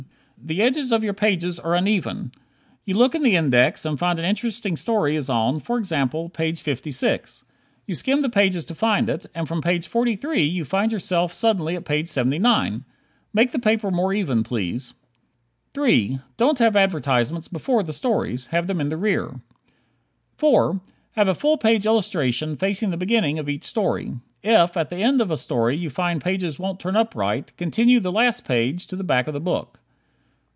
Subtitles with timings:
[0.43, 2.31] The edges of your pages are uneven.
[2.83, 6.61] You look in the index and find an interesting story is on, for example, page
[6.61, 7.45] 56.
[7.85, 11.75] You skim the pages to find it, and from page 43 you find yourself suddenly
[11.75, 12.83] at page 79.
[13.35, 14.95] Make the paper more even, please.
[15.75, 16.17] 3.
[16.37, 18.47] Don't have advertisements before the stories.
[18.47, 19.39] Have them in the rear.
[20.37, 20.81] 4.
[21.11, 24.15] Have a full page illustration facing the beginning of each story.
[24.41, 27.99] If at the end of a story you find pages won't turn up right, continue
[27.99, 29.77] the last page to the back of the book.